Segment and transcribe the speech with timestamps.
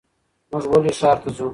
[0.51, 1.47] مونږ ولې ښار ته ځو؟